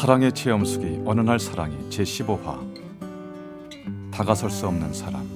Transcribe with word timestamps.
사랑의 0.00 0.32
체험수기 0.32 1.02
어느 1.04 1.20
날 1.20 1.38
사랑이 1.38 1.76
제15화 1.90 2.58
다가설 4.10 4.50
수 4.50 4.66
없는 4.66 4.94
사람 4.94 5.28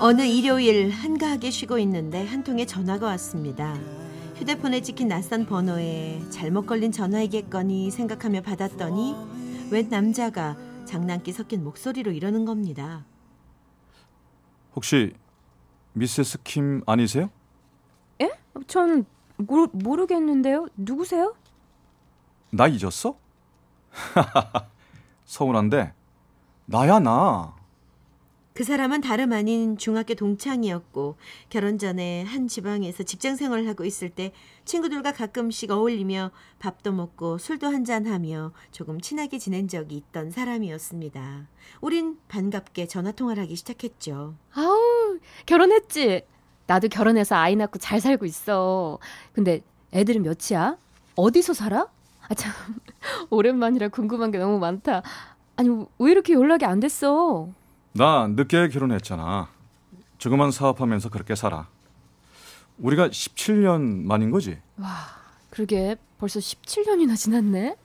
어느 0.00 0.22
일요일 0.22 0.88
한가하게 0.88 1.50
쉬고 1.50 1.78
있는데 1.80 2.26
한 2.26 2.42
통의 2.42 2.66
전화가 2.66 3.04
왔습니다. 3.08 3.78
휴대폰에 4.36 4.80
찍힌 4.80 5.08
낯선 5.08 5.44
번호에 5.44 6.22
잘못 6.30 6.64
걸린 6.64 6.90
전화이겠거니 6.90 7.90
생각하며 7.90 8.40
받았더니 8.40 9.14
웬 9.70 9.90
남자가 9.90 10.56
장난기 10.86 11.32
섞인 11.32 11.64
목소리로 11.64 12.12
이러는 12.12 12.46
겁니다. 12.46 13.04
혹시 14.74 15.12
미세스 15.94 16.42
킴 16.42 16.82
아니세요? 16.86 17.30
예? 18.20 18.30
전 18.66 19.04
모르, 19.36 19.68
모르겠는데요. 19.72 20.68
누구세요? 20.76 21.34
나 22.50 22.66
잊었어? 22.68 23.16
서운한데 25.24 25.92
나야 26.66 26.98
나. 27.00 27.54
그 28.54 28.64
사람은 28.64 29.00
다름 29.00 29.32
아닌 29.32 29.78
중학교 29.78 30.12
동창이었고 30.14 31.16
결혼 31.48 31.78
전에 31.78 32.22
한 32.24 32.48
지방에서 32.48 33.02
직장 33.02 33.34
생활을 33.34 33.66
하고 33.66 33.84
있을 33.86 34.10
때 34.10 34.32
친구들과 34.66 35.12
가끔씩 35.12 35.70
어울리며 35.70 36.30
밥도 36.58 36.92
먹고 36.92 37.38
술도 37.38 37.68
한잔하며 37.68 38.52
조금 38.70 39.00
친하게 39.00 39.38
지낸 39.38 39.68
적이 39.68 39.96
있던 39.96 40.30
사람이었습니다. 40.30 41.48
우린 41.80 42.18
반갑게 42.28 42.88
전화 42.88 43.12
통화를 43.12 43.42
하기 43.44 43.56
시작했죠. 43.56 44.34
아우, 44.54 44.78
결혼했지? 45.46 46.22
나도 46.66 46.88
결혼해서 46.88 47.36
아이 47.36 47.56
낳고 47.56 47.78
잘 47.78 48.00
살고 48.00 48.24
있어. 48.26 48.98
근데 49.32 49.60
애들은 49.92 50.22
몇이야? 50.22 50.76
어디서 51.16 51.54
살아? 51.54 51.86
아, 52.28 52.34
참. 52.34 52.52
오랜만이라 53.30 53.88
궁금한 53.88 54.30
게 54.30 54.38
너무 54.38 54.58
많다. 54.58 55.02
아니, 55.56 55.68
왜 55.98 56.10
이렇게 56.10 56.32
연락이 56.34 56.64
안 56.64 56.80
됐어? 56.80 57.48
나 57.92 58.26
늦게 58.28 58.68
결혼했잖아. 58.68 59.48
조그만 60.18 60.50
사업하면서 60.50 61.10
그렇게 61.10 61.34
살아. 61.34 61.68
우리가 62.78 63.08
17년 63.08 64.04
만인 64.04 64.30
거지? 64.30 64.58
와, 64.78 64.88
그러게 65.50 65.96
벌써 66.18 66.40
17년이나 66.40 67.16
지났네. 67.16 67.76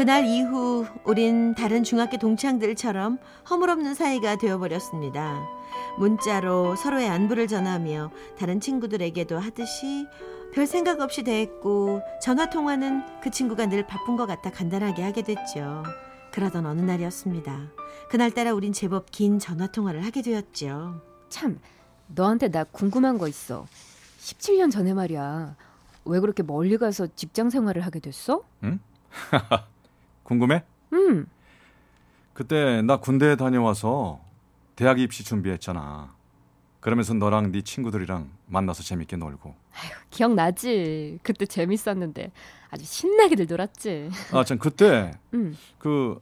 그날 0.00 0.24
이후 0.24 0.86
우린 1.04 1.54
다른 1.54 1.84
중학교 1.84 2.16
동창들처럼 2.16 3.18
허물없는 3.50 3.92
사이가 3.92 4.36
되어버렸습니다. 4.36 5.46
문자로 5.98 6.74
서로의 6.74 7.06
안부를 7.10 7.46
전하며 7.46 8.10
다른 8.38 8.60
친구들에게도 8.60 9.38
하듯이 9.38 10.06
별 10.54 10.66
생각 10.66 11.02
없이 11.02 11.22
대했고 11.22 12.00
전화 12.22 12.48
통화는 12.48 13.20
그 13.22 13.30
친구가 13.30 13.66
늘 13.66 13.86
바쁜 13.86 14.16
것 14.16 14.24
같아 14.24 14.50
간단하게 14.50 15.02
하게 15.02 15.20
됐죠. 15.20 15.82
그러던 16.32 16.64
어느 16.64 16.80
날이었습니다. 16.80 17.68
그날따라 18.08 18.54
우린 18.54 18.72
제법 18.72 19.10
긴 19.10 19.38
전화 19.38 19.66
통화를 19.66 20.02
하게 20.06 20.22
되었죠. 20.22 21.02
참, 21.28 21.60
너한테 22.06 22.48
나 22.48 22.64
궁금한 22.64 23.18
거 23.18 23.28
있어. 23.28 23.66
17년 24.20 24.72
전에 24.72 24.94
말이야. 24.94 25.56
왜 26.06 26.20
그렇게 26.20 26.42
멀리 26.42 26.78
가서 26.78 27.06
직장 27.14 27.50
생활을 27.50 27.84
하게 27.84 28.00
됐어? 28.00 28.42
응? 28.64 28.80
궁금해? 30.30 30.62
응. 30.92 31.26
그때 32.34 32.82
나 32.82 32.98
군대에 32.98 33.34
다녀와서 33.34 34.20
대학 34.76 35.00
입시 35.00 35.24
준비했잖아. 35.24 36.14
그러면서 36.78 37.14
너랑 37.14 37.50
네 37.50 37.62
친구들이랑 37.62 38.30
만나서 38.46 38.84
재밌게 38.84 39.16
놀고. 39.16 39.52
아휴, 39.74 39.90
기억나지. 40.10 41.18
그때 41.24 41.46
재밌었는데 41.46 42.30
아주 42.70 42.84
신나게들 42.84 43.46
놀았지. 43.48 44.10
아, 44.32 44.44
참 44.44 44.58
그때 44.58 45.10
응. 45.34 45.56
그 45.80 46.20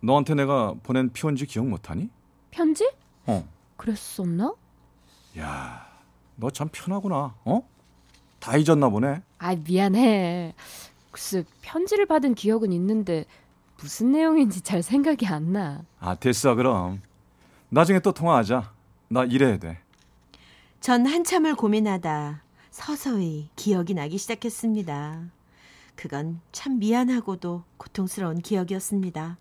너한테 0.00 0.36
내가 0.36 0.74
보낸 0.84 1.10
편지 1.12 1.44
기억 1.44 1.66
못 1.66 1.90
하니? 1.90 2.08
편지? 2.52 2.88
어. 3.26 3.44
그랬었나? 3.76 4.54
야, 5.38 5.88
너 6.36 6.50
참 6.50 6.68
편하구나. 6.70 7.34
어? 7.44 7.68
다 8.38 8.56
잊었나 8.56 8.88
보네. 8.88 9.22
아, 9.38 9.56
미안해. 9.56 10.54
글쎄, 11.10 11.44
편지를 11.62 12.06
받은 12.06 12.34
기억은 12.34 12.72
있는데 12.72 13.24
무슨 13.80 14.12
내용인지 14.12 14.60
잘 14.60 14.82
생각이 14.82 15.26
안 15.26 15.52
나. 15.52 15.82
아, 15.98 16.14
됐어 16.14 16.54
그럼. 16.54 17.02
나중에 17.70 18.00
또 18.00 18.12
통화하자. 18.12 18.72
나 19.08 19.24
일해야 19.24 19.58
돼. 19.58 19.78
전 20.80 21.06
한참을 21.06 21.54
고민하다 21.56 22.42
서서히 22.70 23.50
기억이 23.56 23.94
나기 23.94 24.18
시작했습니다. 24.18 25.30
그건 25.96 26.40
참 26.52 26.78
미안하고도 26.78 27.64
고통스러운 27.76 28.38
기억이었습니다. 28.40 29.36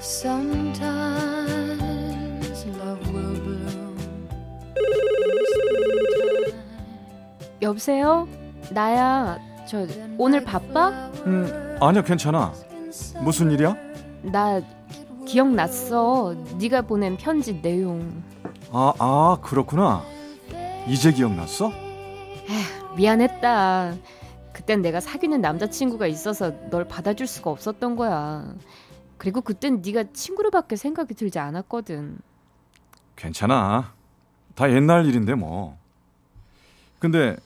Sometimes 0.00 1.41
여보세요? 7.62 8.28
나야. 8.70 9.38
저 9.66 9.86
오늘 10.18 10.42
바빠? 10.44 10.88
음, 11.26 11.78
아니야 11.80 12.02
괜찮아. 12.02 12.52
무슨 13.22 13.52
일이야? 13.52 13.76
나 14.22 14.60
기억났어. 15.26 16.34
네가 16.58 16.82
보낸 16.82 17.16
편지 17.16 17.62
내용. 17.62 18.22
아, 18.72 18.92
아 18.98 19.38
그렇구나. 19.42 20.02
이제 20.88 21.12
기억났어? 21.12 21.70
에휴, 21.70 22.96
미안했다. 22.96 23.94
그땐 24.52 24.82
내가 24.82 24.98
사귀는 24.98 25.40
남자친구가 25.40 26.08
있어서 26.08 26.52
널 26.68 26.86
받아줄 26.88 27.28
수가 27.28 27.50
없었던 27.50 27.94
거야. 27.94 28.54
그리고 29.18 29.40
그땐 29.40 29.82
네가 29.84 30.04
친구로밖에 30.12 30.74
생각이 30.74 31.14
들지 31.14 31.38
않았거든. 31.38 32.18
괜찮아. 33.14 33.94
다 34.56 34.70
옛날 34.72 35.06
일인데 35.06 35.34
뭐. 35.34 35.78
근데 36.98 37.36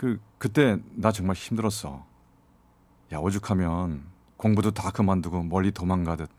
그 0.00 0.18
그때 0.38 0.78
나 0.94 1.12
정말 1.12 1.36
힘들었어. 1.36 2.06
야 3.12 3.18
오죽하면 3.18 4.02
공부도 4.38 4.70
다 4.70 4.90
그만두고 4.90 5.42
멀리 5.42 5.72
도망가듯 5.72 6.30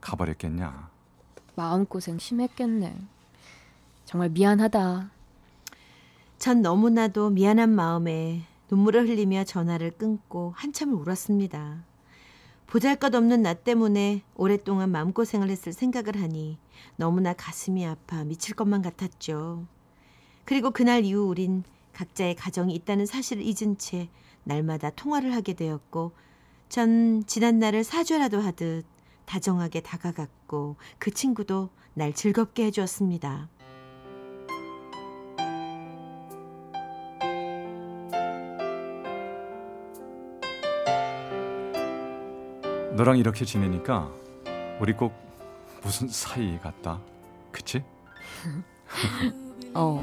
가버렸겠냐. 0.00 0.88
마음고생 1.56 2.20
심했겠네. 2.20 2.96
정말 4.04 4.28
미안하다. 4.28 5.10
전 6.38 6.62
너무나도 6.62 7.30
미안한 7.30 7.70
마음에 7.70 8.44
눈물을 8.70 9.08
흘리며 9.08 9.42
전화를 9.42 9.90
끊고 9.90 10.52
한참을 10.54 10.94
울었습니다. 10.94 11.82
보잘것없는 12.68 13.42
나 13.42 13.52
때문에 13.52 14.22
오랫동안 14.36 14.92
마음고생을 14.92 15.50
했을 15.50 15.72
생각을 15.72 16.22
하니 16.22 16.56
너무나 16.94 17.32
가슴이 17.32 17.84
아파 17.84 18.22
미칠 18.22 18.54
것만 18.54 18.80
같았죠. 18.80 19.66
그리고 20.44 20.70
그날 20.70 21.04
이후 21.04 21.22
우린 21.22 21.64
각자의 21.98 22.36
가정이 22.36 22.72
있다는 22.76 23.06
사실을 23.06 23.42
잊은 23.42 23.76
채 23.76 24.08
날마다 24.44 24.90
통화를 24.90 25.34
하게 25.34 25.54
되었고 25.54 26.12
전 26.68 27.24
지난 27.26 27.58
날을 27.58 27.82
사죄라도 27.82 28.40
하듯 28.40 28.86
다정하게 29.26 29.80
다가갔고 29.80 30.76
그 30.98 31.10
친구도 31.10 31.70
날 31.94 32.12
즐겁게 32.12 32.66
해주었습니다. 32.66 33.48
너랑 42.94 43.18
이렇게 43.18 43.44
지내니까 43.44 44.12
우리 44.80 44.92
꼭 44.92 45.14
무슨 45.82 46.06
사이 46.06 46.60
같다. 46.60 47.00
그치? 47.50 47.82
어, 49.74 50.00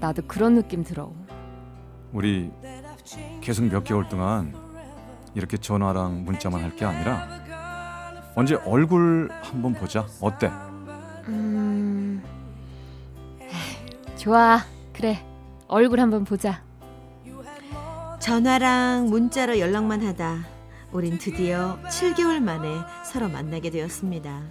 나도 0.00 0.22
그런 0.26 0.54
느낌 0.54 0.82
들어. 0.82 1.12
우리 2.14 2.50
계속 3.40 3.64
몇 3.64 3.82
개월 3.84 4.08
동안 4.08 4.54
이렇게 5.34 5.56
전화랑 5.56 6.24
문자만 6.24 6.62
할 6.62 6.74
게 6.76 6.84
아니라 6.84 7.28
언제 8.36 8.54
얼굴 8.64 9.28
한번 9.42 9.74
보자. 9.74 10.06
어때? 10.20 10.48
음, 11.28 12.22
에이, 13.40 14.16
좋아. 14.16 14.60
그래. 14.92 15.24
얼굴 15.68 16.00
한번 16.00 16.24
보자. 16.24 16.62
전화랑 18.20 19.06
문자로 19.10 19.58
연락만 19.58 20.04
하다 20.06 20.46
우린 20.92 21.18
드디어 21.18 21.78
7개월 21.84 22.40
만에 22.40 22.68
서로 23.04 23.28
만나게 23.28 23.70
되었습니다. 23.70 24.42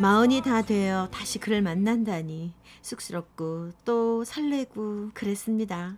마흔이 0.00 0.42
다 0.42 0.62
되어 0.62 1.08
다시 1.12 1.38
그를 1.38 1.60
만난다니 1.60 2.54
쑥스럽고 2.82 3.70
또 3.84 4.24
설레고 4.24 5.10
그랬습니다. 5.12 5.96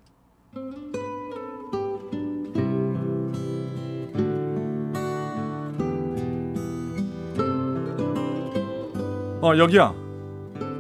어 9.43 9.57
여기야. 9.57 9.95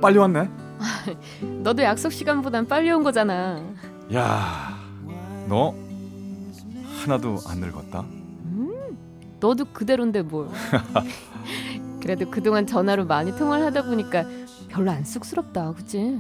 빨리 0.01 0.19
왔네. 0.19 0.51
너도 1.63 1.83
약속 1.83 2.11
시간보단 2.11 2.67
빨리 2.67 2.91
온 2.91 3.03
거잖아. 3.05 3.63
야, 4.13 4.77
너 5.49 5.75
하나도 7.03 7.39
안 7.47 7.61
늙었다. 7.61 8.05
너도 9.39 9.67
그대로인데 9.67 10.23
뭘. 10.23 10.49
그래도 12.03 12.29
그동안 12.31 12.67
전화로 12.67 13.05
많이 13.05 13.37
통화를 13.37 13.67
하다 13.67 13.85
보니까 13.85 14.25
별로 14.69 14.91
안 14.91 15.05
쑥스럽다. 15.05 15.73
그치? 15.73 16.19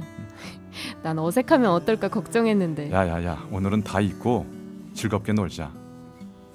난 1.02 1.18
어색하면 1.18 1.70
어떨까 1.70 2.08
걱정했는데. 2.08 2.90
야야야, 2.90 3.48
오늘은 3.50 3.84
다 3.84 4.00
잊고 4.00 4.46
즐겁게 4.94 5.32
놀자. 5.32 5.72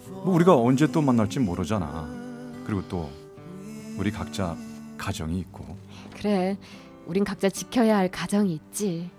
뭐 0.07 0.33
우리가 0.35 0.55
언제 0.57 0.87
또 0.91 1.01
만날지 1.01 1.39
모르잖아. 1.39 2.07
그리고 2.65 2.87
또 2.87 3.09
우리 3.97 4.11
각자 4.11 4.55
가정이 4.97 5.39
있고. 5.39 5.77
그래. 6.15 6.57
우린 7.05 7.23
각자 7.23 7.49
지켜야 7.49 7.97
할 7.97 8.09
가정이 8.09 8.53
있지. 8.53 9.09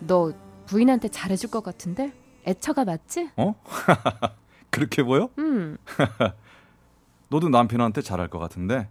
너 0.00 0.32
부인한테 0.66 1.08
잘해줄 1.08 1.50
것 1.50 1.62
같은데? 1.62 2.12
애처가 2.46 2.84
맞지? 2.84 3.30
그렇게 4.70 5.02
보여? 5.02 5.28
음. 5.38 5.76
너도 7.28 7.48
남편한테 7.48 8.02
잘할 8.02 8.28
것 8.28 8.38
같은데. 8.38 8.88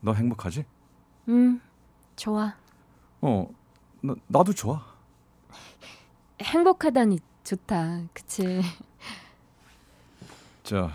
너 0.00 0.12
행복하지? 0.12 0.64
음. 1.28 1.60
좋아. 2.16 2.54
어, 3.22 3.48
나, 4.04 4.14
나도 4.26 4.52
좋아. 4.52 4.84
행복하다니 6.42 7.20
좋다. 7.42 8.02
그치? 8.12 8.60
자, 10.62 10.90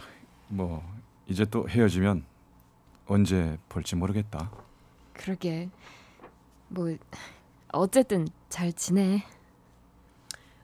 뭐 0.47 0.83
이제 1.27 1.43
또 1.45 1.67
헤어지면 1.67 2.23
언제 3.07 3.57
볼지 3.67 3.95
모르겠다. 3.95 4.51
그러게. 5.13 5.69
뭐 6.67 6.95
어쨌든 7.71 8.27
잘 8.47 8.71
지내. 8.73 9.23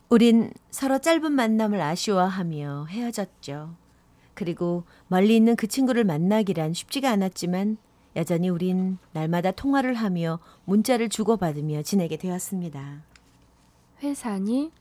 우린 0.10 0.54
서로 0.70 1.00
짧은 1.00 1.32
만남을 1.32 1.82
아쉬워하며 1.82 2.86
헤어졌죠. 2.90 3.76
그리고 4.36 4.84
멀리 5.08 5.36
있는 5.36 5.56
그 5.56 5.66
친구를 5.66 6.04
만나기란 6.04 6.74
쉽지가 6.74 7.10
않았지만 7.10 7.78
여전히 8.16 8.50
우린 8.50 8.98
날마다 9.12 9.52
통화를 9.52 9.94
하며 9.96 10.40
문자를 10.64 11.10
주고받으며 11.10 11.82
지내게 11.82 12.18
되었습니다. 12.18 13.04
회사니? 14.02 14.72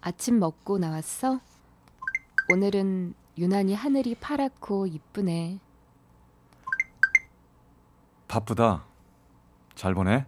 아침 0.00 0.38
먹고 0.38 0.78
나왔어? 0.78 1.40
오늘은 2.52 3.14
유난히 3.38 3.74
하늘이 3.74 4.14
파랗고 4.16 4.86
이쁘네. 4.86 5.58
바쁘다. 8.28 8.84
잘 9.74 9.94
보내. 9.94 10.26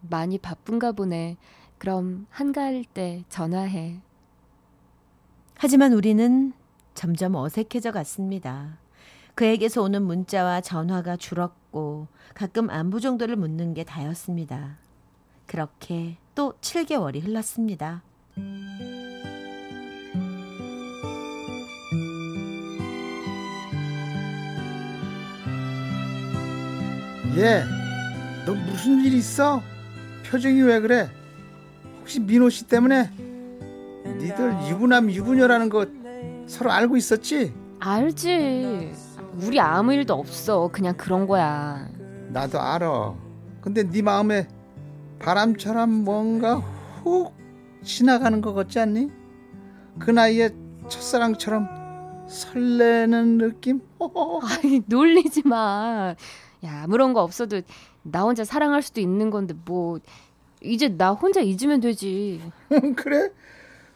많이 0.00 0.38
바쁜가 0.38 0.92
보네. 0.92 1.36
그럼 1.78 2.26
한가할 2.30 2.84
때 2.84 3.24
전화해. 3.28 4.00
하지만 5.58 5.92
우리는 5.92 6.52
점점 6.94 7.34
어색해져 7.34 7.92
갔습니다. 7.92 8.78
그에게서 9.36 9.82
오는 9.82 10.02
문자와 10.02 10.62
전화가 10.62 11.18
줄었고 11.18 12.08
가끔 12.34 12.70
안부 12.70 13.00
정도를 13.00 13.36
묻는 13.36 13.74
게 13.74 13.84
다였습니다. 13.84 14.78
그렇게 15.46 16.16
또 16.34 16.54
7개월이 16.62 17.22
흘렀습니다. 17.22 18.02
얘, 27.36 27.62
너 28.46 28.54
무슨 28.54 29.04
일 29.04 29.12
있어? 29.12 29.62
표정이 30.24 30.62
왜 30.62 30.80
그래? 30.80 31.10
혹시 32.00 32.20
민호 32.20 32.48
씨 32.48 32.66
때문에? 32.66 33.10
니들 34.18 34.70
유부남 34.70 35.10
유부녀라는 35.10 35.68
거 35.68 35.84
서로 36.46 36.70
알고 36.72 36.96
있었지? 36.96 37.52
알지. 37.80 39.05
우리 39.42 39.60
아무 39.60 39.92
일도 39.92 40.14
없어. 40.14 40.68
그냥 40.72 40.96
그런 40.96 41.26
거야. 41.26 41.88
나도 42.28 42.60
알아. 42.60 43.14
근데 43.60 43.88
네 43.88 44.02
마음에 44.02 44.48
바람처럼 45.18 45.90
뭔가 46.04 46.56
훅 47.02 47.32
지나가는 47.82 48.40
것 48.40 48.54
같지 48.54 48.78
않니? 48.78 49.10
그 49.98 50.10
나이에 50.10 50.50
첫사랑처럼 50.88 51.68
설레는 52.28 53.38
느낌? 53.38 53.80
아이, 54.42 54.82
놀리지 54.86 55.42
마. 55.46 56.14
야, 56.64 56.82
아무런 56.82 57.12
거 57.12 57.22
없어도 57.22 57.60
나 58.02 58.22
혼자 58.22 58.44
사랑할 58.44 58.82
수도 58.82 59.00
있는 59.00 59.30
건데 59.30 59.54
뭐 59.64 59.98
이제 60.62 60.88
나 60.88 61.12
혼자 61.12 61.40
잊으면 61.40 61.80
되지. 61.80 62.40
그래? 62.96 63.30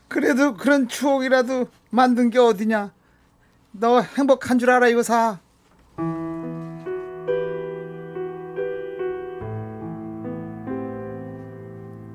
그래도 0.08 0.54
그런 0.54 0.88
추억이라도 0.88 1.66
만든 1.90 2.30
게 2.30 2.38
어디냐? 2.38 2.92
너 3.72 4.00
행복한 4.00 4.58
줄 4.58 4.70
알아 4.70 4.88
이거 4.88 5.02
사. 5.02 5.38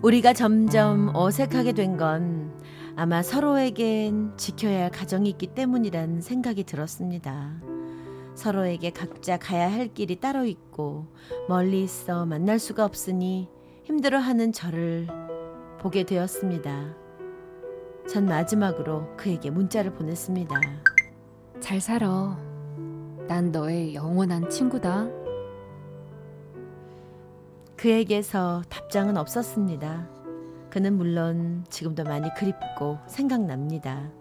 우리가 0.02 0.34
점점 0.34 1.12
어색하게 1.16 1.74
된 1.74 1.98
건 1.98 2.54
아마 2.98 3.22
서로에겐 3.24 4.34
지켜야 4.38 4.84
할 4.84 4.92
가정이 4.92 5.30
있기 5.32 5.48
때문이란 5.48 6.22
생각이 6.22 6.64
들었습니다. 6.64 7.54
서로에게 8.36 8.92
각자 8.92 9.38
가야 9.38 9.72
할 9.72 9.88
길이 9.94 10.18
따로 10.20 10.46
있고 10.46 11.08
멀리 11.50 11.84
있어 11.84 12.26
만날 12.26 12.60
수가 12.60 12.86
없으니 12.86 13.50
힘들어하는 13.84 14.52
저를 14.52 15.08
보게 15.80 16.04
되었습니다. 16.04 16.96
전 18.10 18.26
마지막으로 18.26 19.16
그에게 19.18 19.50
문자를 19.50 19.94
보냈습니다. 19.94 20.56
잘 21.60 21.80
살아. 21.82 22.38
난 23.28 23.52
너의 23.52 23.96
영원한 23.96 24.50
친구다. 24.50 25.08
그에게서 27.76 28.64
답장은 28.70 29.18
없었습니다. 29.18 30.08
그는 30.70 30.98
물론 30.98 31.66
지금도 31.70 32.04
많이 32.04 32.34
그립고 32.36 33.00
생각납니다. 33.08 34.12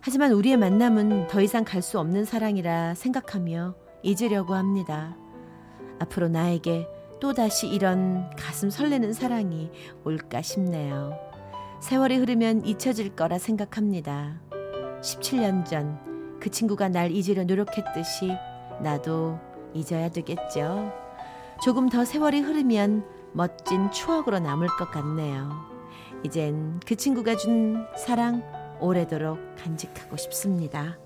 하지만 0.00 0.32
우리의 0.32 0.56
만남은 0.56 1.28
더 1.28 1.40
이상 1.40 1.64
갈 1.64 1.82
수 1.82 1.98
없는 1.98 2.24
사랑이라 2.24 2.94
생각하며 2.94 3.74
잊으려고 4.02 4.54
합니다. 4.54 5.16
앞으로 5.98 6.28
나에게 6.28 6.86
또다시 7.20 7.68
이런 7.68 8.30
가슴 8.36 8.70
설레는 8.70 9.12
사랑이 9.12 9.70
올까 10.04 10.42
싶네요. 10.42 11.18
세월이 11.80 12.16
흐르면 12.16 12.64
잊혀질 12.66 13.16
거라 13.16 13.38
생각합니다. 13.38 14.40
17년 15.00 15.64
전 15.64 16.13
그 16.44 16.50
친구가 16.50 16.90
날 16.90 17.10
잊으려 17.10 17.42
노력했듯이 17.44 18.36
나도 18.82 19.40
잊어야 19.72 20.10
되겠죠. 20.10 20.92
조금 21.62 21.88
더 21.88 22.04
세월이 22.04 22.40
흐르면 22.40 23.02
멋진 23.32 23.90
추억으로 23.90 24.40
남을 24.40 24.68
것 24.78 24.90
같네요. 24.90 25.64
이젠 26.22 26.80
그 26.84 26.96
친구가 26.96 27.36
준 27.36 27.86
사랑 27.96 28.42
오래도록 28.78 29.38
간직하고 29.56 30.18
싶습니다. 30.18 30.98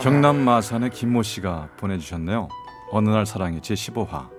경남 0.00 0.36
마산의 0.36 0.90
김모 0.90 1.24
씨가 1.24 1.70
보내주셨네요. 1.78 2.46
어느 2.92 3.10
날 3.10 3.26
사랑의 3.26 3.60
제 3.60 3.74
15화 3.74 4.30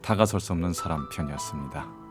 다가설 0.00 0.38
수 0.38 0.52
없는 0.52 0.72
사람 0.72 1.08
편이었습니다. 1.08 2.01